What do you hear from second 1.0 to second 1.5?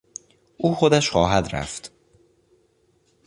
خواهد